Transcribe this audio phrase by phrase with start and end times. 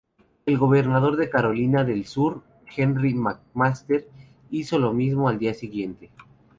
[0.47, 2.41] El gobernador de Carolina del Sur,
[2.75, 4.09] Henry McMaster,
[4.49, 6.09] hizo lo mismo al día siguiente.